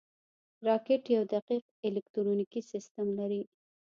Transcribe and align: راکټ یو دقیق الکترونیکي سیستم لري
راکټ 0.67 1.03
یو 1.15 1.23
دقیق 1.33 1.63
الکترونیکي 1.87 2.61
سیستم 2.71 3.07
لري 3.19 3.41